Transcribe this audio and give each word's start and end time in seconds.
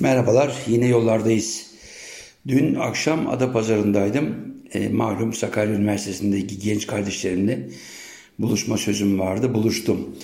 Merhabalar, 0.00 0.56
yine 0.66 0.86
yollardayız. 0.86 1.66
Dün 2.48 2.74
akşam 2.74 3.28
Adapazarı'ndaydım. 3.28 4.34
E, 4.72 4.88
malum 4.88 5.32
Sakarya 5.32 5.74
Üniversitesi'ndeki 5.74 6.58
genç 6.58 6.86
kardeşlerimle 6.86 7.68
buluşma 8.38 8.76
sözüm 8.76 9.18
vardı. 9.18 9.54
Buluştum. 9.54 10.16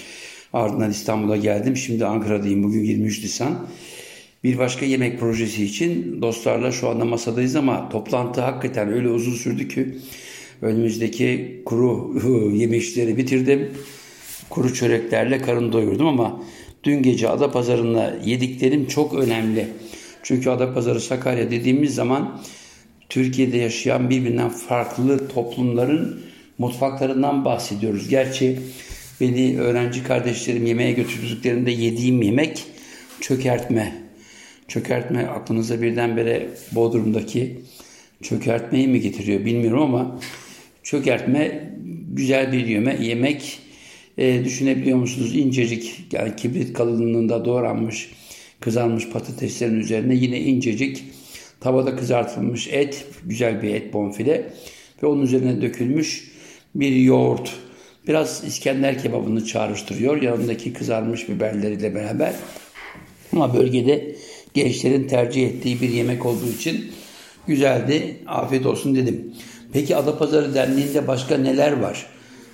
Ardından 0.52 0.90
İstanbul'a 0.90 1.36
geldim. 1.36 1.76
Şimdi 1.76 2.06
Ankara'dayım. 2.06 2.62
Bugün 2.62 2.84
23 2.84 3.22
Nisan. 3.22 3.66
Bir 4.44 4.58
başka 4.58 4.86
yemek 4.86 5.20
projesi 5.20 5.64
için 5.64 6.22
dostlarla 6.22 6.72
şu 6.72 6.88
anda 6.88 7.04
masadayız 7.04 7.56
ama 7.56 7.88
toplantı 7.88 8.40
hakikaten 8.40 8.92
öyle 8.92 9.08
uzun 9.08 9.34
sürdü 9.34 9.68
ki 9.68 9.98
önümüzdeki 10.62 11.62
kuru 11.64 12.20
yemişleri 12.54 13.16
bitirdim. 13.16 13.70
Kuru 14.50 14.74
çöreklerle 14.74 15.38
karın 15.38 15.72
doyurdum 15.72 16.06
ama 16.06 16.35
dün 16.86 17.02
gece 17.02 17.28
Adapazarı'nda 17.28 18.14
yediklerim 18.24 18.86
çok 18.86 19.14
önemli. 19.14 19.68
Çünkü 20.22 20.50
Adapazarı 20.50 21.00
Sakarya 21.00 21.50
dediğimiz 21.50 21.94
zaman 21.94 22.42
Türkiye'de 23.08 23.56
yaşayan 23.56 24.10
birbirinden 24.10 24.48
farklı 24.48 25.28
toplumların 25.28 26.20
mutfaklarından 26.58 27.44
bahsediyoruz. 27.44 28.08
Gerçi 28.08 28.58
beni 29.20 29.60
öğrenci 29.60 30.04
kardeşlerim 30.04 30.66
yemeğe 30.66 30.92
götürdüklerinde 30.92 31.70
yediğim 31.70 32.22
yemek 32.22 32.64
çökertme. 33.20 34.06
Çökertme 34.68 35.26
aklınıza 35.26 35.82
birdenbire 35.82 36.48
Bodrum'daki 36.72 37.60
çökertmeyi 38.22 38.88
mi 38.88 39.00
getiriyor 39.00 39.44
bilmiyorum 39.44 39.82
ama 39.82 40.20
çökertme 40.82 41.72
güzel 42.12 42.52
bir 42.52 42.66
yeme, 42.66 42.98
yemek 43.00 43.58
e, 44.18 44.44
düşünebiliyor 44.44 44.98
musunuz? 44.98 45.36
İncecik 45.36 46.06
yani 46.12 46.36
kibrit 46.36 46.72
kalınlığında 46.72 47.44
doğranmış 47.44 48.10
kızarmış 48.60 49.08
patateslerin 49.08 49.80
üzerine 49.80 50.14
yine 50.14 50.40
incecik 50.40 51.04
tavada 51.60 51.96
kızartılmış 51.96 52.68
et, 52.68 53.06
güzel 53.24 53.62
bir 53.62 53.74
et 53.74 53.92
bonfile 53.92 54.52
ve 55.02 55.06
onun 55.06 55.22
üzerine 55.22 55.62
dökülmüş 55.62 56.32
bir 56.74 56.96
yoğurt. 56.96 57.52
Biraz 58.08 58.44
İskender 58.46 59.02
kebabını 59.02 59.44
çağrıştırıyor 59.44 60.22
yanındaki 60.22 60.72
kızarmış 60.72 61.28
biberleriyle 61.28 61.94
beraber. 61.94 62.32
Ama 63.32 63.54
bölgede 63.54 64.16
gençlerin 64.54 65.08
tercih 65.08 65.46
ettiği 65.46 65.80
bir 65.80 65.88
yemek 65.88 66.26
olduğu 66.26 66.52
için 66.58 66.92
güzeldi. 67.46 68.16
Afiyet 68.26 68.66
olsun 68.66 68.94
dedim. 68.94 69.34
Peki 69.72 69.96
Adapazarı 69.96 70.54
Derneği'nde 70.54 71.08
başka 71.08 71.38
neler 71.38 71.72
var? 71.72 72.06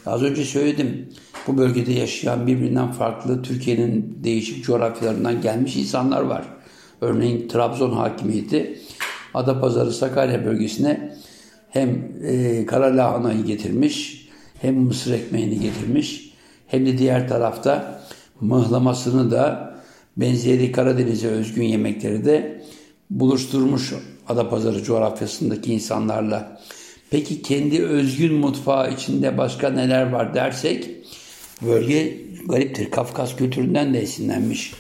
Az 0.07 0.23
önce 0.23 0.45
söyledim. 0.45 1.09
Bu 1.47 1.59
bölgede 1.59 1.93
yaşayan 1.93 2.47
birbirinden 2.47 2.93
farklı 2.93 3.43
Türkiye'nin 3.43 4.19
değişik 4.25 4.65
coğrafyalarından 4.65 5.41
gelmiş 5.41 5.77
insanlar 5.77 6.21
var. 6.21 6.45
Örneğin 7.01 7.49
Trabzon 7.49 7.91
hakimiyeti 7.91 8.79
Adapazarı 9.35 9.93
Sakarya 9.93 10.45
bölgesine 10.45 11.17
hem 11.71 12.13
e, 12.25 12.67
kara 12.67 12.97
lahanayı 12.97 13.45
getirmiş 13.45 14.29
hem 14.61 14.75
mısır 14.77 15.13
ekmeğini 15.13 15.61
getirmiş 15.61 16.33
hem 16.67 16.87
de 16.87 16.99
diğer 16.99 17.29
tarafta 17.29 18.03
mıhlamasını 18.41 19.31
da 19.31 19.75
benzeri 20.17 20.73
Karadeniz'e 20.73 21.29
özgün 21.29 21.65
yemekleri 21.65 22.25
de 22.25 22.63
buluşturmuş 23.11 23.93
Adapazarı 24.29 24.83
coğrafyasındaki 24.83 25.75
insanlarla. 25.75 26.61
Peki 27.11 27.43
kendi 27.43 27.83
özgün 27.83 28.35
mutfağı 28.35 28.93
içinde 28.93 29.39
başka 29.39 29.71
neler 29.71 30.11
var 30.11 30.35
dersek 30.35 30.91
bölge 31.67 32.17
gariptir. 32.49 32.91
Kafkas 32.91 33.37
kültüründen 33.37 33.95
de 33.95 34.01
esinlenmiş. 34.01 34.75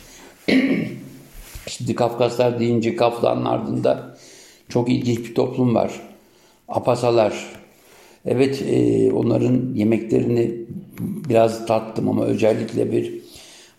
Şimdi 1.68 1.94
Kafkaslar 1.94 2.60
deyince 2.60 2.96
Kafların 2.96 3.44
ardında 3.44 4.16
çok 4.68 4.88
ilginç 4.88 5.18
bir 5.18 5.34
toplum 5.34 5.74
var. 5.74 6.00
Apasalar. 6.68 7.34
Evet 8.24 8.62
e, 8.70 9.12
onların 9.12 9.74
yemeklerini 9.74 10.54
biraz 11.28 11.66
tattım 11.66 12.08
ama 12.08 12.24
özellikle 12.24 12.92
bir 12.92 13.14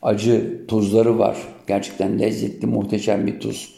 acı 0.02 0.66
tuzları 0.68 1.20
var. 1.20 1.38
Gerçekten 1.68 2.20
lezzetli, 2.20 2.68
muhteşem 2.68 3.28
bir 3.28 3.40
tuz. 3.40 3.74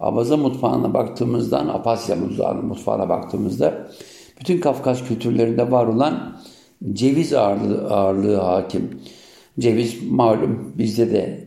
Abaza 0.00 0.36
mutfağına 0.36 0.94
baktığımızda, 0.94 1.58
Apasya 1.58 2.16
mutfağına 2.62 3.08
baktığımızda 3.08 3.90
bütün 4.40 4.60
Kafkas 4.60 5.04
kültürlerinde 5.08 5.70
var 5.70 5.86
olan 5.86 6.36
ceviz 6.92 7.32
ağırlığı, 7.32 7.90
ağırlığı 7.90 8.36
hakim. 8.36 9.00
Ceviz 9.58 10.10
malum 10.10 10.72
bizde 10.78 11.10
de 11.10 11.44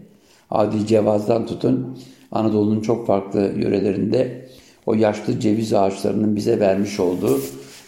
adi 0.51 0.88
cevazdan 0.88 1.46
tutun 1.46 1.97
Anadolu'nun 2.31 2.81
çok 2.81 3.07
farklı 3.07 3.40
yörelerinde 3.40 4.50
o 4.85 4.94
yaşlı 4.94 5.40
ceviz 5.40 5.73
ağaçlarının 5.73 6.35
bize 6.35 6.59
vermiş 6.59 7.00
olduğu 7.00 7.41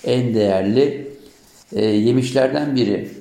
en 0.04 0.34
değerli 0.34 1.12
e, 1.74 1.86
yemişlerden 1.86 2.76
biri. 2.76 3.12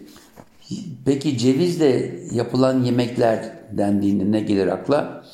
Peki 1.04 1.38
cevizle 1.38 2.20
yapılan 2.32 2.84
yemekler 2.84 3.52
dendiğinde 3.72 4.32
ne 4.32 4.40
gelir 4.40 4.66
akla? 4.66 5.24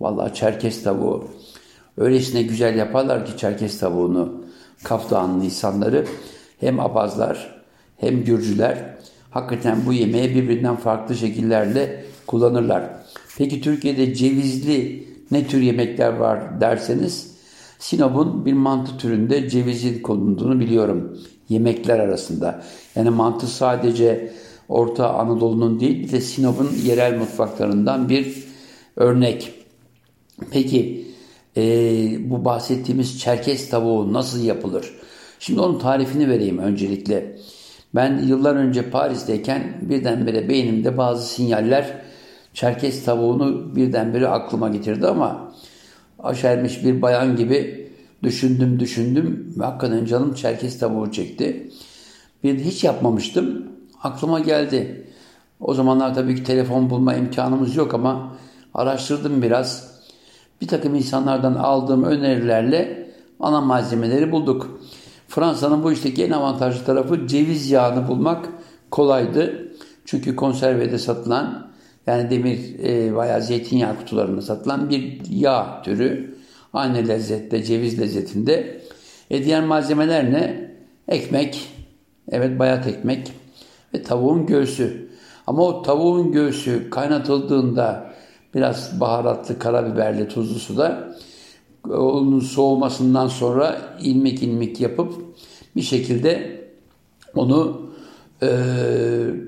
Vallahi 0.00 0.34
çerkez 0.34 0.82
tavuğu. 0.82 1.28
Öylesine 1.98 2.42
güzel 2.42 2.78
yaparlar 2.78 3.26
ki 3.26 3.36
çerkez 3.36 3.78
tavuğunu 3.78 4.44
Kaf 4.82 5.10
Dağı'nın 5.10 5.40
insanları 5.40 6.06
hem 6.60 6.80
Abazlar 6.80 7.63
hem 7.96 8.24
Gürcüler 8.24 8.96
hakikaten 9.30 9.78
bu 9.86 9.92
yemeği 9.92 10.34
birbirinden 10.34 10.76
farklı 10.76 11.14
şekillerle 11.14 12.04
kullanırlar. 12.26 12.84
Peki 13.38 13.60
Türkiye'de 13.60 14.14
cevizli 14.14 15.08
ne 15.30 15.46
tür 15.46 15.60
yemekler 15.60 16.12
var 16.12 16.60
derseniz 16.60 17.34
Sinop'un 17.78 18.46
bir 18.46 18.52
mantı 18.52 18.98
türünde 18.98 19.48
cevizin 19.48 20.02
konulduğunu 20.02 20.60
biliyorum 20.60 21.18
yemekler 21.48 21.98
arasında. 21.98 22.62
Yani 22.96 23.10
mantı 23.10 23.46
sadece 23.46 24.32
Orta 24.68 25.14
Anadolu'nun 25.14 25.80
değil 25.80 26.02
bir 26.02 26.12
de 26.12 26.20
Sinop'un 26.20 26.70
yerel 26.84 27.18
mutfaklarından 27.18 28.08
bir 28.08 28.44
örnek. 28.96 29.54
Peki 30.50 31.06
e, 31.56 31.62
bu 32.30 32.44
bahsettiğimiz 32.44 33.20
çerkez 33.20 33.68
tavuğu 33.68 34.12
nasıl 34.12 34.44
yapılır? 34.44 34.94
Şimdi 35.38 35.60
onun 35.60 35.78
tarifini 35.78 36.28
vereyim 36.28 36.58
öncelikle. 36.58 37.38
Ben 37.94 38.18
yıllar 38.18 38.56
önce 38.56 38.90
Paris'teyken 38.90 39.62
birdenbire 39.82 40.48
beynimde 40.48 40.98
bazı 40.98 41.28
sinyaller 41.28 42.02
çerkez 42.54 43.04
tavuğunu 43.04 43.76
birdenbire 43.76 44.28
aklıma 44.28 44.68
getirdi 44.68 45.06
ama 45.06 45.52
aşermiş 46.18 46.84
bir 46.84 47.02
bayan 47.02 47.36
gibi 47.36 47.90
düşündüm 48.22 48.80
düşündüm 48.80 49.54
ve 49.58 49.64
hakikaten 49.64 50.04
canım 50.04 50.34
çerkez 50.34 50.78
tavuğu 50.78 51.12
çekti. 51.12 51.70
Bir 52.44 52.58
hiç 52.58 52.84
yapmamıştım. 52.84 53.66
Aklıma 54.02 54.40
geldi. 54.40 55.06
O 55.60 55.74
zamanlar 55.74 56.14
tabii 56.14 56.34
ki 56.34 56.44
telefon 56.44 56.90
bulma 56.90 57.14
imkanımız 57.14 57.76
yok 57.76 57.94
ama 57.94 58.36
araştırdım 58.74 59.42
biraz. 59.42 59.94
Bir 60.60 60.68
takım 60.68 60.94
insanlardan 60.94 61.54
aldığım 61.54 62.04
önerilerle 62.04 63.10
ana 63.40 63.60
malzemeleri 63.60 64.32
bulduk. 64.32 64.80
Fransa'nın 65.34 65.82
bu 65.82 65.92
işteki 65.92 66.24
en 66.24 66.30
avantajlı 66.30 66.84
tarafı 66.84 67.26
ceviz 67.26 67.70
yağını 67.70 68.08
bulmak 68.08 68.48
kolaydı. 68.90 69.72
Çünkü 70.04 70.36
konservede 70.36 70.98
satılan 70.98 71.70
yani 72.06 72.30
demir 72.30 72.78
e, 72.78 73.16
veya 73.16 73.40
zeytinyağı 73.40 73.96
kutularında 73.96 74.42
satılan 74.42 74.90
bir 74.90 75.20
yağ 75.30 75.82
türü. 75.82 76.36
Aynı 76.72 77.08
lezzette, 77.08 77.62
ceviz 77.62 78.00
lezzetinde. 78.00 78.80
E 79.30 79.44
diğer 79.44 79.64
malzemeler 79.64 80.32
ne? 80.32 80.70
Ekmek, 81.08 81.68
evet 82.30 82.58
bayat 82.58 82.86
ekmek 82.86 83.32
ve 83.94 84.02
tavuğun 84.02 84.46
göğsü. 84.46 85.08
Ama 85.46 85.62
o 85.62 85.82
tavuğun 85.82 86.32
göğsü 86.32 86.90
kaynatıldığında 86.90 88.10
biraz 88.54 89.00
baharatlı, 89.00 89.58
karabiberli, 89.58 90.28
tuzlu 90.28 90.58
suda 90.58 91.14
onun 91.90 92.40
soğumasından 92.40 93.28
sonra 93.28 93.96
ilmek 94.02 94.42
ilmek 94.42 94.80
yapıp 94.80 95.12
bir 95.76 95.82
şekilde 95.82 96.64
onu 97.34 97.90
e, 98.42 98.48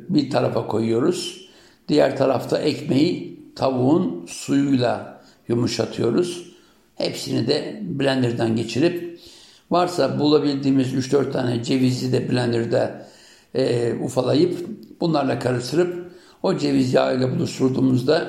bir 0.09 0.31
tarafa 0.31 0.67
koyuyoruz. 0.67 1.49
Diğer 1.89 2.17
tarafta 2.17 2.59
ekmeği 2.59 3.41
tavuğun 3.57 4.27
suyuyla 4.27 5.23
yumuşatıyoruz. 5.49 6.53
Hepsini 6.95 7.47
de 7.47 7.81
blenderdan 7.83 8.57
geçirip 8.57 9.21
varsa 9.71 10.19
bulabildiğimiz 10.19 10.95
3-4 10.95 11.33
tane 11.33 11.63
cevizi 11.63 12.13
de 12.13 12.31
blenderda 12.31 13.07
e, 13.55 13.95
ufalayıp 13.95 14.67
bunlarla 15.01 15.39
karıştırıp 15.39 16.11
o 16.43 16.59
ceviz 16.59 16.95
yağıyla 16.95 17.35
buluşturduğumuzda 17.35 18.29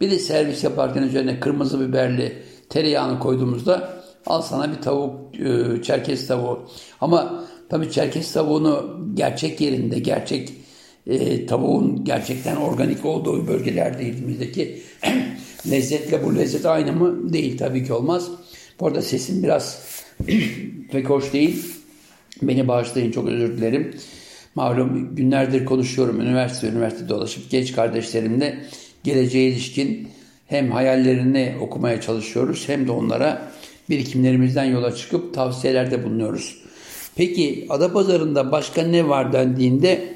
bir 0.00 0.10
de 0.10 0.18
servis 0.18 0.64
yaparken 0.64 1.02
üzerine 1.02 1.40
kırmızı 1.40 1.80
biberli 1.80 2.42
tereyağını 2.68 3.18
koyduğumuzda 3.18 4.04
al 4.26 4.42
sana 4.42 4.72
bir 4.72 4.82
tavuk, 4.82 5.40
e, 5.40 5.82
çerkez 5.82 6.26
tavuğu. 6.26 6.60
Ama 7.00 7.44
tabii 7.68 7.90
çerkez 7.90 8.32
tavuğunu 8.32 9.00
gerçek 9.14 9.60
yerinde, 9.60 9.98
gerçek 9.98 10.52
e, 11.06 11.46
tavuğun 11.46 12.04
gerçekten 12.04 12.56
organik 12.56 13.04
olduğu 13.04 13.46
bölgelerde 13.46 14.08
elimizdeki 14.08 14.82
lezzetle 15.70 16.24
bu 16.24 16.36
lezzet 16.36 16.66
aynı 16.66 16.92
mı? 16.92 17.32
Değil 17.32 17.58
tabii 17.58 17.84
ki 17.84 17.92
olmaz. 17.92 18.30
Bu 18.80 18.86
arada 18.86 19.02
sesim 19.02 19.42
biraz 19.42 19.82
pek 20.90 21.10
hoş 21.10 21.32
değil. 21.32 21.66
Beni 22.42 22.68
bağışlayın 22.68 23.10
çok 23.10 23.28
özür 23.28 23.56
dilerim. 23.56 23.94
Malum 24.54 25.14
günlerdir 25.14 25.64
konuşuyorum 25.64 26.20
üniversite 26.20 26.66
üniversite 26.66 27.08
dolaşıp 27.08 27.50
genç 27.50 27.72
kardeşlerimle 27.72 28.64
geleceğe 29.04 29.48
ilişkin 29.48 30.08
hem 30.46 30.70
hayallerini 30.70 31.54
okumaya 31.60 32.00
çalışıyoruz 32.00 32.68
hem 32.68 32.86
de 32.86 32.92
onlara 32.92 33.52
birikimlerimizden 33.90 34.64
yola 34.64 34.94
çıkıp 34.94 35.34
tavsiyelerde 35.34 36.04
bulunuyoruz. 36.04 36.58
Peki 37.16 37.66
Adapazarı'nda 37.70 38.52
başka 38.52 38.82
ne 38.82 39.08
var 39.08 39.32
dendiğinde 39.32 40.14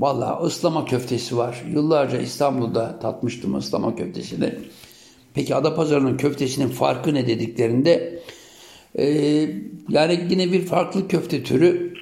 valla 0.00 0.42
ıslama 0.42 0.84
köftesi 0.84 1.36
var. 1.36 1.62
Yıllarca 1.72 2.18
İstanbul'da 2.18 2.98
tatmıştım 2.98 3.54
ıslama 3.54 3.96
köftesini. 3.96 4.54
Peki 5.34 5.54
Adapazarı'nın 5.54 6.16
köftesinin 6.16 6.68
farkı 6.68 7.14
ne 7.14 7.26
dediklerinde 7.26 8.22
e, 8.98 9.06
yani 9.88 10.26
yine 10.30 10.52
bir 10.52 10.66
farklı 10.66 11.08
köfte 11.08 11.42
türü. 11.42 11.92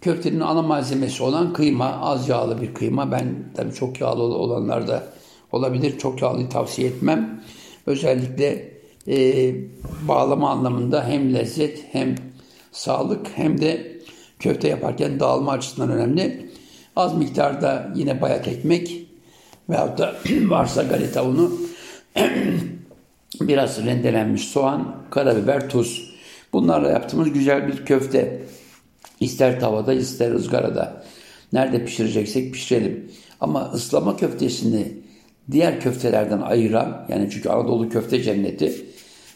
Köftenin 0.00 0.40
ana 0.40 0.62
malzemesi 0.62 1.22
olan 1.22 1.52
kıyma, 1.52 1.86
az 1.86 2.28
yağlı 2.28 2.62
bir 2.62 2.74
kıyma. 2.74 3.12
Ben 3.12 3.34
tabii 3.56 3.74
çok 3.74 4.00
yağlı 4.00 4.22
olanlar 4.22 4.88
da 4.88 5.12
olabilir. 5.52 5.98
Çok 5.98 6.22
yağlıyı 6.22 6.48
tavsiye 6.48 6.88
etmem. 6.88 7.40
Özellikle 7.86 8.70
e, 9.08 9.54
bağlama 10.08 10.50
anlamında 10.50 11.08
hem 11.08 11.34
lezzet 11.34 11.84
hem 11.92 12.14
sağlık 12.72 13.26
hem 13.34 13.60
de 13.60 14.00
köfte 14.38 14.68
yaparken 14.68 15.20
dağılma 15.20 15.52
açısından 15.52 15.90
önemli. 15.90 16.50
Az 16.96 17.16
miktarda 17.16 17.92
yine 17.94 18.22
bayat 18.22 18.48
ekmek 18.48 19.06
veyahut 19.70 19.98
da 19.98 20.16
varsa 20.42 20.82
galeta 20.82 21.24
unu 21.24 21.52
biraz 23.40 23.84
rendelenmiş 23.84 24.42
soğan, 24.42 24.96
karabiber, 25.10 25.70
tuz. 25.70 26.10
Bunlarla 26.52 26.90
yaptığımız 26.90 27.32
güzel 27.32 27.68
bir 27.68 27.84
köfte. 27.84 28.42
İster 29.20 29.60
tavada 29.60 29.92
ister 29.92 30.32
ızgarada. 30.32 31.04
Nerede 31.52 31.84
pişireceksek 31.84 32.54
pişirelim. 32.54 33.12
Ama 33.40 33.70
ıslama 33.74 34.16
köftesini 34.16 34.92
diğer 35.50 35.80
köftelerden 35.80 36.40
ayıran 36.40 37.06
yani 37.08 37.28
çünkü 37.30 37.48
Anadolu 37.48 37.88
köfte 37.88 38.22
cenneti 38.22 38.72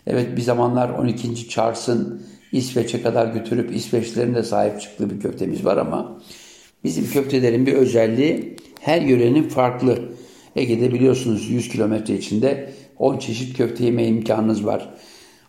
evet 0.06 0.36
bir 0.36 0.42
zamanlar 0.42 0.88
12. 0.88 1.48
Charles'ın 1.48 2.22
İsveç'e 2.52 3.02
kadar 3.02 3.26
götürüp 3.26 3.76
İsveçlilerin 3.76 4.34
de 4.34 4.42
sahip 4.42 4.80
çıktığı 4.80 5.10
bir 5.10 5.20
köftemiz 5.20 5.64
var 5.64 5.76
ama 5.76 6.20
bizim 6.84 7.10
köftelerin 7.10 7.66
bir 7.66 7.72
özelliği 7.72 8.56
her 8.80 9.02
yörenin 9.02 9.48
farklı. 9.48 9.98
Ege'de 10.56 10.92
biliyorsunuz 10.92 11.50
100 11.50 11.68
kilometre 11.68 12.14
içinde 12.14 12.72
10 12.98 13.18
çeşit 13.18 13.56
köfte 13.56 13.84
yeme 13.84 14.06
imkanınız 14.06 14.66
var. 14.66 14.94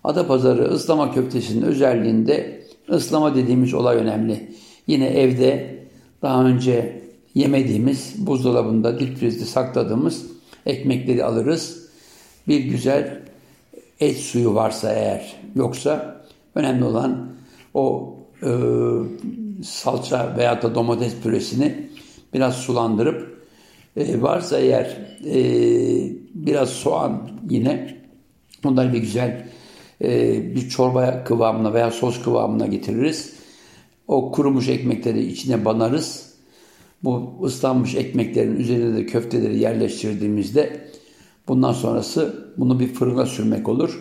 Adapazarı 0.03 0.63
ıslama 0.63 1.13
köftesinin 1.13 1.61
özelliğinde 1.61 2.63
ıslama 2.89 3.35
dediğimiz 3.35 3.73
olay 3.73 3.97
önemli. 3.97 4.51
Yine 4.87 5.07
evde 5.07 5.79
daha 6.21 6.45
önce 6.45 7.01
yemediğimiz 7.35 8.13
buzdolabında 8.17 8.99
dip 8.99 9.33
sakladığımız 9.33 10.34
ekmekleri 10.65 11.23
alırız. 11.23 11.85
Bir 12.47 12.59
güzel 12.59 13.21
et 13.99 14.17
suyu 14.17 14.55
varsa 14.55 14.93
eğer 14.93 15.35
yoksa 15.55 16.21
önemli 16.55 16.83
olan 16.83 17.29
o 17.73 18.15
e, 18.43 18.49
salça 19.63 20.35
veya 20.37 20.61
da 20.61 20.75
domates 20.75 21.13
püresini 21.23 21.89
biraz 22.33 22.55
sulandırıp 22.55 23.45
e, 23.97 24.21
varsa 24.21 24.59
eğer 24.59 24.97
e, 25.25 25.41
biraz 26.33 26.69
soğan 26.69 27.29
yine 27.49 27.97
onları 28.63 28.93
bir 28.93 28.97
güzel 28.97 29.47
e, 30.01 30.55
bir 30.55 30.69
çorba 30.69 31.23
kıvamına 31.23 31.73
veya 31.73 31.91
sos 31.91 32.23
kıvamına 32.23 32.67
getiririz. 32.67 33.33
O 34.07 34.31
kurumuş 34.31 34.69
ekmekleri 34.69 35.25
içine 35.25 35.65
banarız. 35.65 36.34
Bu 37.03 37.39
ıslanmış 37.43 37.95
ekmeklerin 37.95 38.55
üzerine 38.55 38.97
de 38.97 39.05
köfteleri 39.05 39.59
yerleştirdiğimizde 39.59 40.89
bundan 41.47 41.73
sonrası 41.73 42.45
bunu 42.57 42.79
bir 42.79 42.87
fırına 42.87 43.25
sürmek 43.25 43.69
olur. 43.69 43.99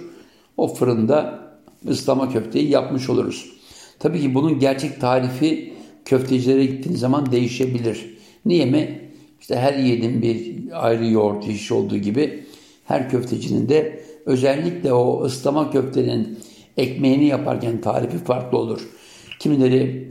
O 0.56 0.74
fırında 0.74 1.44
ıslama 1.88 2.28
köfteyi 2.28 2.70
yapmış 2.70 3.10
oluruz. 3.10 3.52
Tabii 3.98 4.20
ki 4.20 4.34
bunun 4.34 4.58
gerçek 4.58 5.00
tarifi 5.00 5.72
köftecilere 6.04 6.64
gittiğiniz 6.64 7.00
zaman 7.00 7.32
değişebilir. 7.32 8.16
Niye 8.44 8.66
mi? 8.66 9.10
İşte 9.40 9.56
her 9.56 9.74
yiğidin 9.74 10.22
bir 10.22 10.54
ayrı 10.86 11.06
yoğurt 11.06 11.48
işi 11.48 11.74
olduğu 11.74 11.96
gibi 11.96 12.44
her 12.84 13.10
köftecinin 13.10 13.68
de 13.68 14.04
özellikle 14.26 14.92
o 14.92 15.24
ıslama 15.24 15.70
köftenin 15.70 16.38
ekmeğini 16.76 17.24
yaparken 17.24 17.80
tarifi 17.80 18.18
farklı 18.18 18.58
olur. 18.58 18.88
Kimileri 19.38 20.08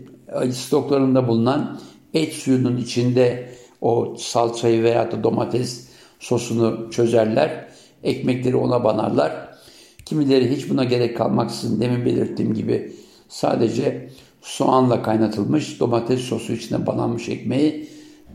stoklarında 0.52 1.28
bulunan 1.28 1.80
et 2.14 2.34
suyunun 2.34 2.78
içinde 2.78 3.50
o 3.82 4.16
salçayı 4.20 4.84
veya 4.84 5.12
da 5.12 5.24
domates 5.24 5.88
sosunu 6.20 6.92
çözerler. 6.92 7.68
Ekmekleri 8.04 8.56
ona 8.56 8.84
banarlar. 8.84 9.50
Kimileri 10.06 10.56
hiç 10.56 10.70
buna 10.70 10.84
gerek 10.84 11.18
kalmaksızın 11.18 11.82
demin 11.82 12.06
belirttiğim 12.06 12.54
gibi 12.54 12.94
sadece 13.28 14.10
soğanla 14.42 15.04
kaynatılmış 15.04 15.80
domates 15.80 16.20
sosu 16.20 16.54
içine 16.54 16.88
bananmış 16.88 17.30
ekmeği 17.30 17.90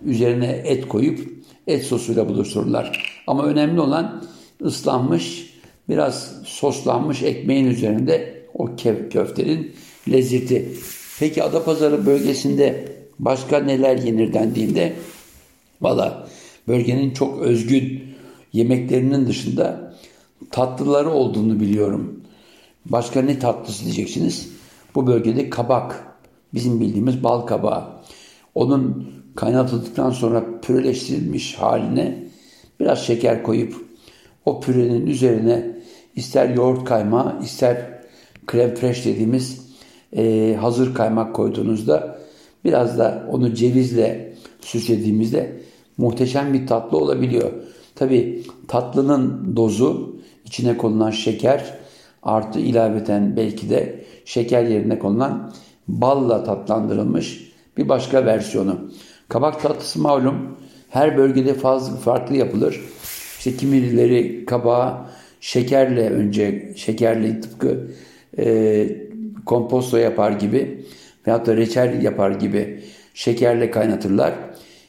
üzerine 0.05 0.47
et 0.65 0.89
koyup 0.89 1.29
et 1.67 1.85
sosuyla 1.85 2.29
buluştururlar. 2.29 3.23
Ama 3.27 3.45
önemli 3.45 3.81
olan 3.81 4.25
ıslanmış 4.63 5.55
biraz 5.89 6.43
soslanmış 6.45 7.23
ekmeğin 7.23 7.67
üzerinde 7.67 8.45
o 8.55 8.77
köftenin 9.11 9.73
lezzeti. 10.11 10.69
Peki 11.19 11.43
Adapazarı 11.43 12.07
bölgesinde 12.07 12.98
başka 13.19 13.59
neler 13.59 13.97
yenir 13.97 14.33
dendiğinde 14.33 14.93
valla 15.81 16.29
bölgenin 16.69 17.11
çok 17.11 17.41
özgün 17.41 18.03
yemeklerinin 18.53 19.27
dışında 19.27 19.95
tatlıları 20.51 21.11
olduğunu 21.11 21.61
biliyorum. 21.61 22.21
Başka 22.87 23.23
ne 23.23 23.39
tatlısı 23.39 23.85
diyeceksiniz? 23.85 24.49
Bu 24.95 25.07
bölgede 25.07 25.51
kabak. 25.51 26.05
Bizim 26.55 26.81
bildiğimiz 26.81 27.25
bal 27.25 27.41
kabağı. 27.41 27.85
Onun 28.55 29.13
kaynatıldıktan 29.37 30.11
sonra 30.11 30.61
püreleştirilmiş 30.61 31.55
haline 31.55 32.25
biraz 32.81 32.99
şeker 32.99 33.43
koyup 33.43 33.75
o 34.47 34.61
pürenin 34.61 35.07
üzerine 35.07 35.67
ister 36.17 36.49
yoğurt 36.49 36.85
kaymağı 36.85 37.43
ister 37.43 38.01
krem 38.47 38.75
fresh 38.75 39.05
dediğimiz 39.05 39.69
e, 40.17 40.57
hazır 40.61 40.95
kaymak 40.95 41.35
koyduğunuzda 41.35 42.18
biraz 42.65 42.99
da 42.99 43.29
onu 43.31 43.55
cevizle 43.55 44.35
süslediğimizde 44.61 45.53
muhteşem 45.99 46.53
bir 46.53 46.67
tatlı 46.67 46.99
olabiliyor. 46.99 47.53
Tabi 47.95 48.43
tatlının 48.69 49.57
dozu 49.57 50.17
içine 50.45 50.77
konulan 50.77 51.11
şeker 51.11 51.79
artı 52.23 52.59
ilaveten 52.59 53.37
belki 53.37 53.71
de 53.71 54.05
şeker 54.25 54.65
yerine 54.65 54.99
konulan 54.99 55.53
balla 55.89 56.45
tatlandırılmış 56.45 57.53
bir 57.77 57.89
başka 57.89 58.27
versiyonu. 58.27 58.91
Kabak 59.29 59.63
tatlısı 59.63 60.01
malum 60.01 60.57
her 60.91 61.17
bölgede 61.17 61.55
fazla 61.55 61.97
farklı 61.97 62.37
yapılır. 62.37 62.81
İşte 63.39 63.57
kimileri 63.57 64.45
kabağı 64.45 64.95
şekerle 65.41 66.11
önce 66.11 66.73
şekerli 66.77 67.41
tıpkı 67.41 67.91
e, 68.39 68.87
komposto 69.47 69.97
yapar 69.97 70.33
gibi 70.33 70.85
veyahut 71.27 71.47
da 71.47 71.57
reçel 71.57 72.03
yapar 72.03 72.31
gibi 72.31 72.81
şekerle 73.15 73.71
kaynatırlar. 73.71 74.35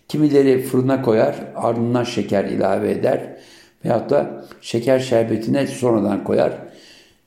Kimileri 0.07 0.62
fırına 0.62 1.01
koyar 1.01 1.36
ardından 1.55 2.03
şeker 2.03 2.45
ilave 2.45 2.91
eder 2.91 3.38
veyahut 3.86 4.09
da 4.09 4.45
şeker 4.62 5.00
şerbetine 5.00 5.67
sonradan 5.67 6.24
koyar. 6.24 6.51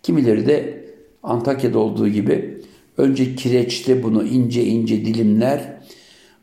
Kimileri 0.03 0.47
de 0.47 0.85
Antakya'da 1.23 1.79
olduğu 1.79 2.09
gibi 2.09 2.61
önce 2.99 3.35
kireçte 3.35 4.03
bunu 4.03 4.25
ince 4.25 4.65
ince 4.65 5.05
dilimler 5.05 5.61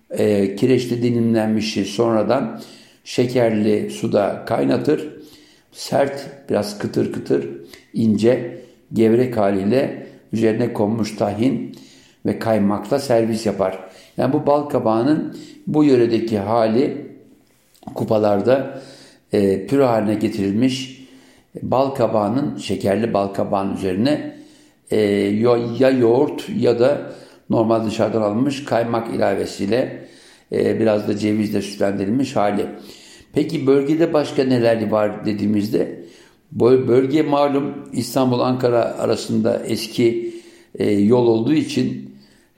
e, 0.09 0.55
kireçte 0.55 1.03
dilimlenmişi 1.03 1.85
sonradan 1.85 2.61
şekerli 3.03 3.89
suda 3.89 4.45
kaynatır. 4.45 5.19
Sert, 5.71 6.29
biraz 6.49 6.79
kıtır 6.79 7.13
kıtır, 7.13 7.47
ince, 7.93 8.61
gevrek 8.93 9.37
haliyle 9.37 10.07
üzerine 10.33 10.73
konmuş 10.73 11.15
tahin 11.15 11.75
ve 12.25 12.39
kaymakla 12.39 12.99
servis 12.99 13.45
yapar. 13.45 13.79
Yani 14.17 14.33
bu 14.33 14.47
bal 14.47 14.61
kabağının 14.61 15.37
bu 15.67 15.83
yöredeki 15.83 16.39
hali 16.39 17.09
kupalarda 17.95 18.81
e, 19.33 19.67
püre 19.67 19.83
haline 19.83 20.15
getirilmiş 20.15 21.07
bal 21.61 21.89
kabağının, 21.89 22.57
şekerli 22.57 23.13
bal 23.13 23.27
kabağının 23.27 23.75
üzerine 23.75 24.35
e, 24.91 24.99
ya 25.79 25.89
yoğurt 25.89 26.49
ya 26.59 26.79
da 26.79 27.11
normal 27.49 27.85
dışarıdan 27.85 28.21
alınmış 28.21 28.65
kaymak 28.65 29.15
ilavesiyle 29.15 30.07
e, 30.51 30.79
biraz 30.79 31.07
da 31.07 31.17
cevizle 31.17 31.61
süslendirilmiş 31.61 32.35
hali. 32.35 32.65
Peki 33.33 33.67
bölgede 33.67 34.13
başka 34.13 34.43
neler 34.43 34.91
var 34.91 35.25
dediğimizde 35.25 35.99
Bölge 36.51 37.21
malum 37.21 37.73
İstanbul-Ankara 37.93 38.83
arasında 38.83 39.63
eski 39.65 40.33
e, 40.79 40.91
yol 40.91 41.27
olduğu 41.27 41.53
için 41.53 42.08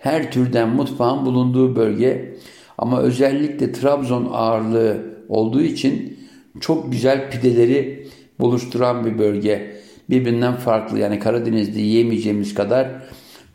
her 0.02 0.32
türden 0.32 0.70
mutfağın 0.70 1.26
bulunduğu 1.26 1.76
bölge 1.76 2.36
ama 2.78 3.02
özellikle 3.02 3.72
Trabzon 3.72 4.30
ağırlığı 4.34 4.98
olduğu 5.30 5.62
için 5.62 6.20
çok 6.60 6.92
güzel 6.92 7.32
pideleri 7.32 8.08
buluşturan 8.40 9.06
bir 9.06 9.18
bölge. 9.18 9.76
Birbirinden 10.10 10.56
farklı 10.56 11.00
yani 11.00 11.20
Karadeniz'de 11.20 11.80
yiyemeyeceğimiz 11.80 12.54
kadar 12.54 12.90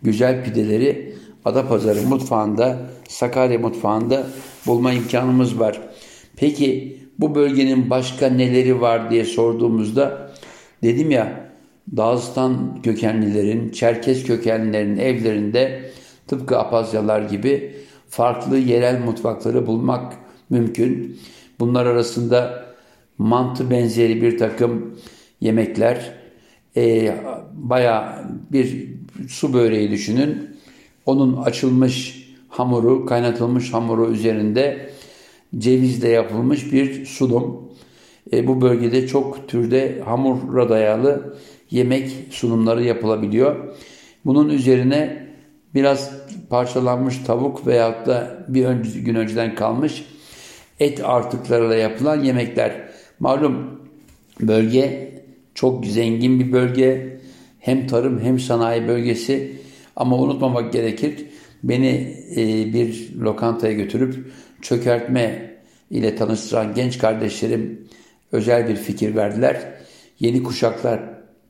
güzel 0.02 0.44
pideleri 0.44 1.16
Adapazarı 1.44 2.02
mutfağında, 2.02 2.78
Sakarya 3.08 3.58
mutfağında 3.58 4.26
bulma 4.66 4.92
imkanımız 4.92 5.60
var. 5.60 5.80
Peki 6.36 6.98
bu 7.18 7.34
bölgenin 7.34 7.90
başka 7.90 8.28
neleri 8.28 8.80
var 8.80 9.10
diye 9.10 9.24
sorduğumuzda 9.24 10.30
dedim 10.82 11.10
ya 11.10 11.50
Dağıstan 11.96 12.82
kökenlilerin, 12.82 13.70
Çerkes 13.70 14.24
kökenlilerin 14.24 14.96
evlerinde 14.96 15.90
tıpkı 16.26 16.58
Apazyalar 16.58 17.22
gibi 17.22 17.76
farklı 18.08 18.58
yerel 18.58 19.00
mutfakları 19.00 19.66
bulmak 19.66 20.12
mümkün. 20.50 21.20
Bunlar 21.60 21.86
arasında 21.86 22.66
mantı 23.18 23.70
benzeri 23.70 24.22
bir 24.22 24.38
takım 24.38 24.98
yemekler, 25.40 26.14
e, 26.76 27.14
baya 27.52 28.24
bir 28.52 28.88
su 29.28 29.54
böreği 29.54 29.90
düşünün. 29.90 30.56
Onun 31.06 31.36
açılmış 31.36 32.26
hamuru, 32.48 33.06
kaynatılmış 33.06 33.72
hamuru 33.72 34.10
üzerinde 34.10 34.90
cevizle 35.58 36.08
yapılmış 36.08 36.72
bir 36.72 37.06
sunum. 37.06 37.72
E, 38.32 38.46
bu 38.46 38.60
bölgede 38.60 39.06
çok 39.06 39.48
türde 39.48 40.02
hamura 40.04 40.68
dayalı 40.68 41.36
yemek 41.70 42.10
sunumları 42.30 42.84
yapılabiliyor. 42.84 43.56
Bunun 44.24 44.48
üzerine 44.48 45.25
biraz 45.74 46.10
parçalanmış 46.50 47.18
tavuk 47.18 47.66
veyahut 47.66 48.06
da 48.06 48.44
bir 48.48 48.64
önce, 48.64 49.00
gün 49.00 49.14
önceden 49.14 49.54
kalmış 49.54 50.04
et 50.80 51.00
artıklarıyla 51.04 51.74
yapılan 51.74 52.24
yemekler. 52.24 52.88
Malum 53.20 53.80
bölge 54.40 55.12
çok 55.54 55.86
zengin 55.86 56.40
bir 56.40 56.52
bölge. 56.52 57.16
Hem 57.60 57.86
tarım 57.86 58.20
hem 58.20 58.40
sanayi 58.40 58.88
bölgesi. 58.88 59.56
Ama 59.96 60.16
unutmamak 60.18 60.72
gerekir. 60.72 61.26
Beni 61.62 62.16
e, 62.36 62.72
bir 62.72 63.14
lokantaya 63.20 63.72
götürüp 63.72 64.32
çökertme 64.62 65.56
ile 65.90 66.16
tanıştıran 66.16 66.74
genç 66.74 66.98
kardeşlerim 66.98 67.88
özel 68.32 68.68
bir 68.68 68.76
fikir 68.76 69.16
verdiler. 69.16 69.72
Yeni 70.20 70.42
kuşaklar 70.42 71.00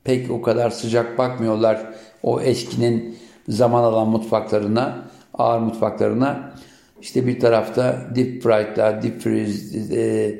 pek 0.05 0.31
o 0.31 0.43
kadar 0.43 0.71
sıcak 0.71 1.19
bakmıyorlar 1.19 1.95
o 2.23 2.41
eskinin 2.41 3.19
zaman 3.49 3.83
alan 3.83 4.09
mutfaklarına, 4.09 5.09
ağır 5.35 5.61
mutfaklarına. 5.61 6.55
İşte 7.00 7.26
bir 7.26 7.41
tarafta 7.41 8.11
deep 8.15 8.43
fried'lar, 8.43 9.03
deep 9.03 9.21
freeze, 9.21 9.79
e, 9.95 10.35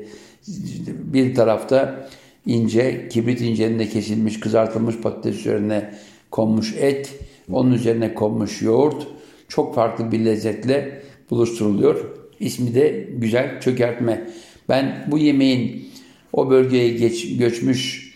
bir 1.13 1.35
tarafta 1.35 2.09
ince, 2.45 3.09
kibrit 3.09 3.41
inceğinde 3.41 3.89
kesilmiş, 3.89 4.39
kızartılmış 4.39 4.97
patates 4.97 5.35
üzerine 5.35 5.93
konmuş 6.31 6.75
et, 6.79 7.19
onun 7.51 7.71
üzerine 7.71 8.13
konmuş 8.13 8.61
yoğurt 8.61 9.07
çok 9.47 9.75
farklı 9.75 10.11
bir 10.11 10.25
lezzetle 10.25 11.01
buluşturuluyor. 11.29 12.05
İsmi 12.39 12.75
de 12.75 13.09
güzel 13.17 13.61
çökertme. 13.61 14.29
Ben 14.69 15.07
bu 15.11 15.17
yemeğin 15.17 15.89
o 16.33 16.49
bölgeye 16.49 16.89
geç, 16.89 17.37
göçmüş 17.37 18.13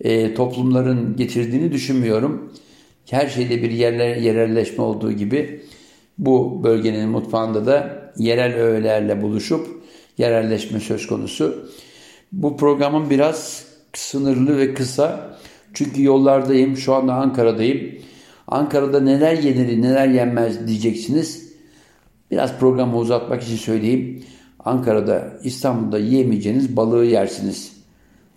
e, 0.00 0.34
toplumların 0.34 1.16
getirdiğini 1.16 1.72
düşünmüyorum. 1.72 2.52
Her 3.10 3.26
şeyde 3.26 3.62
bir 3.62 3.70
yerler, 3.70 4.16
yerelleşme 4.16 4.84
olduğu 4.84 5.12
gibi 5.12 5.62
bu 6.18 6.64
bölgenin 6.64 7.08
mutfağında 7.08 7.66
da 7.66 8.04
yerel 8.18 8.54
öğelerle 8.54 9.22
buluşup 9.22 9.82
yerelleşme 10.18 10.80
söz 10.80 11.06
konusu. 11.06 11.68
Bu 12.32 12.56
programın 12.56 13.10
biraz 13.10 13.64
sınırlı 13.92 14.58
ve 14.58 14.74
kısa. 14.74 15.38
Çünkü 15.74 16.02
yollardayım. 16.02 16.76
Şu 16.76 16.94
anda 16.94 17.14
Ankara'dayım. 17.14 17.94
Ankara'da 18.48 19.00
neler 19.00 19.32
yenir, 19.32 19.82
neler 19.82 20.08
yenmez 20.08 20.66
diyeceksiniz. 20.66 21.52
Biraz 22.30 22.58
programı 22.58 22.96
uzatmak 22.96 23.42
için 23.42 23.56
söyleyeyim. 23.56 24.24
Ankara'da, 24.64 25.32
İstanbul'da 25.44 25.98
yiyemeyeceğiniz 25.98 26.76
balığı 26.76 27.04
yersiniz. 27.04 27.72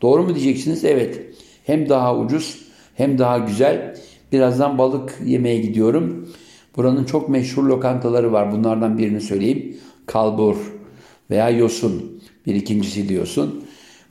Doğru 0.01 0.23
mu 0.23 0.35
diyeceksiniz? 0.35 0.85
Evet. 0.85 1.21
Hem 1.65 1.89
daha 1.89 2.17
ucuz 2.17 2.67
hem 2.95 3.17
daha 3.17 3.37
güzel. 3.37 3.97
Birazdan 4.31 4.77
balık 4.77 5.15
yemeye 5.25 5.59
gidiyorum. 5.59 6.29
Buranın 6.77 7.03
çok 7.03 7.29
meşhur 7.29 7.63
lokantaları 7.63 8.31
var. 8.33 8.51
Bunlardan 8.51 8.97
birini 8.97 9.21
söyleyeyim. 9.21 9.77
Kalbur 10.05 10.55
veya 11.29 11.49
Yosun. 11.49 12.21
Bir 12.45 12.55
ikincisi 12.55 13.09
diyorsun. 13.09 13.63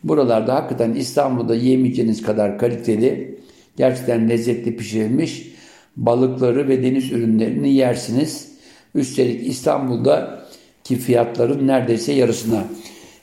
Buralarda 0.04 0.54
hakikaten 0.54 0.92
İstanbul'da 0.92 1.54
yiyemeyeceğiniz 1.54 2.22
kadar 2.22 2.58
kaliteli, 2.58 3.38
gerçekten 3.76 4.28
lezzetli 4.28 4.76
pişirilmiş 4.76 5.52
balıkları 5.96 6.68
ve 6.68 6.82
deniz 6.82 7.12
ürünlerini 7.12 7.74
yersiniz. 7.74 8.48
Üstelik 8.94 9.46
İstanbul'da 9.46 10.46
ki 10.84 10.96
fiyatların 10.96 11.66
neredeyse 11.66 12.12
yarısına. 12.12 12.64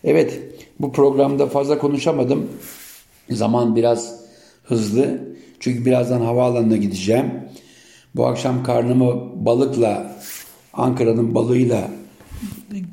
Evet 0.04 0.42
bu 0.80 0.92
programda 0.92 1.48
fazla 1.48 1.78
konuşamadım. 1.78 2.50
Zaman 3.30 3.76
biraz 3.76 4.20
hızlı. 4.64 5.33
Çünkü 5.63 5.86
birazdan 5.86 6.22
havaalanına 6.22 6.77
gideceğim. 6.77 7.25
Bu 8.15 8.25
akşam 8.25 8.63
karnımı 8.63 9.32
balıkla, 9.46 10.17
Ankara'nın 10.74 11.36
balığıyla 11.36 11.91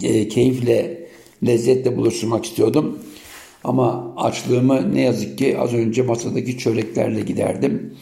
e, 0.03 0.29
keyifle, 0.29 1.09
lezzetle 1.47 1.97
buluşturmak 1.97 2.45
istiyordum. 2.45 2.99
Ama 3.65 4.15
açlığımı 4.17 4.95
ne 4.95 5.01
yazık 5.01 5.39
ki 5.39 5.59
az 5.59 5.75
önce 5.75 6.03
masadaki 6.03 6.59
çöreklerle 6.59 7.21
giderdim. 7.21 7.95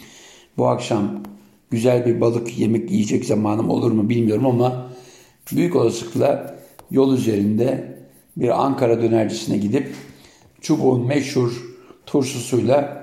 Bu 0.59 0.69
akşam 0.69 1.23
güzel 1.71 2.07
bir 2.07 2.21
balık 2.21 2.59
yemek 2.59 2.91
yiyecek 2.91 3.25
zamanım 3.25 3.71
olur 3.71 3.93
mu 3.93 4.09
bilmiyorum 4.09 4.47
ama 4.47 4.91
büyük 5.53 5.77
olasılıkla 5.77 6.59
yol 6.91 7.15
üzerinde 7.15 7.99
bir 8.37 8.65
Ankara 8.65 9.03
dönercisine 9.03 9.59
gidip 9.59 9.89
çubuğun 10.61 11.07
meşhur 11.07 11.53
turşusuyla 12.07 12.98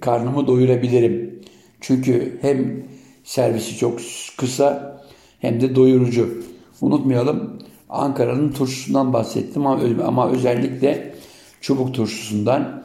karnımı 0.00 0.46
doyurabilirim. 0.46 1.40
Çünkü 1.80 2.38
hem 2.40 2.84
servisi 3.24 3.76
çok 3.76 4.00
kısa 4.36 5.00
hem 5.40 5.60
de 5.60 5.74
doyurucu. 5.74 6.42
Unutmayalım 6.80 7.58
Ankara'nın 7.88 8.52
turşusundan 8.52 9.12
bahsettim 9.12 9.66
ama 9.66 10.30
özellikle 10.30 11.14
Çubuk 11.60 11.94
turşusundan. 11.94 12.84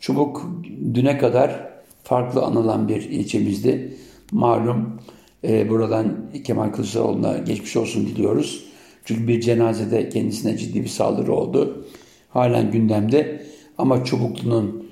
Çubuk 0.00 0.46
düne 0.94 1.18
kadar 1.18 1.70
farklı 2.02 2.42
anılan 2.42 2.88
bir 2.88 3.02
ilçemizdi. 3.02 3.96
Malum 4.32 5.00
e, 5.44 5.70
buradan 5.70 6.16
Kemal 6.44 6.72
Kılıçdaroğlu'na 6.72 7.38
geçmiş 7.38 7.76
olsun 7.76 8.06
diliyoruz. 8.06 8.64
Çünkü 9.04 9.28
bir 9.28 9.40
cenazede 9.40 10.08
kendisine 10.08 10.58
ciddi 10.58 10.82
bir 10.82 10.88
saldırı 10.88 11.32
oldu. 11.32 11.86
Halen 12.30 12.70
gündemde 12.70 13.46
ama 13.78 14.04
Çubuklu'nun 14.04 14.83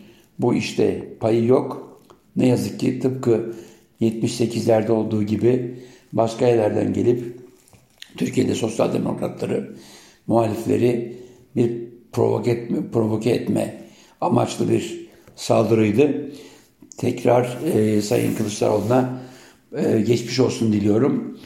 bu 0.43 0.55
işte 0.55 1.09
payı 1.21 1.47
yok. 1.47 2.01
Ne 2.37 2.47
yazık 2.47 2.81
ki 2.81 3.01
tıpkı 3.01 3.55
78'lerde 4.01 4.91
olduğu 4.91 5.23
gibi 5.23 5.79
başka 6.13 6.47
yerlerden 6.47 6.93
gelip 6.93 7.37
Türkiye'de 8.17 8.55
sosyal 8.55 8.93
demokratları, 8.93 9.77
muhalifleri 10.27 11.17
bir 11.57 11.83
provoke 12.13 12.51
etme, 12.51 12.77
provoke 12.93 13.31
etme 13.31 13.83
amaçlı 14.21 14.71
bir 14.71 15.07
saldırıydı. 15.37 16.33
Tekrar 16.97 17.59
e, 17.75 18.03
Sayın 18.03 18.35
Kılıçdaroğlu'na 18.35 19.23
e, 19.77 20.01
geçmiş 20.01 20.41
olsun 20.41 20.73
diliyorum. 20.73 21.39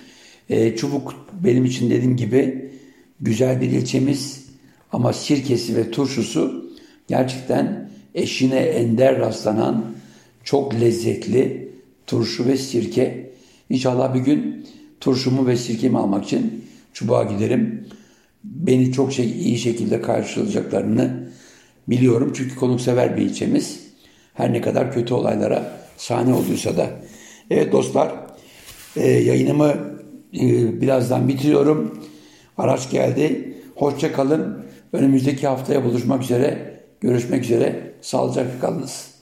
E, 0.49 0.77
Çubuk 0.77 1.15
benim 1.45 1.65
için 1.65 1.91
dediğim 1.91 2.17
gibi 2.17 2.71
güzel 3.21 3.61
bir 3.61 3.71
ilçemiz 3.71 4.47
ama 4.93 5.13
sirkesi 5.13 5.77
ve 5.77 5.91
turşusu 5.91 6.73
gerçekten 7.09 7.86
eşine 8.17 8.59
ender 8.59 9.19
rastlanan 9.19 9.85
çok 10.45 10.81
lezzetli 10.81 11.69
turşu 12.07 12.47
ve 12.47 12.57
sirke. 12.57 13.31
İnşallah 13.71 14.15
bir 14.15 14.21
gün 14.21 14.67
turşumu 15.01 15.47
ve 15.47 15.57
sirkemi 15.57 15.99
almak 15.99 16.25
için 16.25 16.65
çubuğa 16.93 17.23
giderim. 17.23 17.89
Beni 18.45 18.93
çok 18.93 19.13
şey, 19.13 19.31
iyi 19.31 19.59
şekilde 19.59 20.01
karşılayacaklarını 20.01 21.29
biliyorum. 21.89 22.33
Çünkü 22.37 22.57
konuksever 22.57 23.17
bir 23.17 23.23
ilçemiz. 23.23 23.81
Her 24.35 24.53
ne 24.53 24.61
kadar 24.61 24.93
kötü 24.93 25.15
olaylara 25.15 25.79
sahne 25.97 26.35
olduysa 26.35 26.77
da. 26.77 26.91
Evet 27.51 27.73
dostlar 27.73 28.13
e, 28.97 29.09
yayınımı 29.11 29.75
e, 30.35 30.81
birazdan 30.81 31.29
bitiriyorum. 31.29 31.99
Araç 32.59 32.91
geldi. 32.91 33.55
Hoşça 33.75 34.13
kalın. 34.13 34.67
Önümüzdeki 34.93 35.47
haftaya 35.47 35.85
buluşmak 35.85 36.23
üzere. 36.23 36.76
Görüşmek 37.01 37.45
üzere. 37.45 37.93
Sağlıcakla 38.01 38.61
kalınız. 38.61 39.16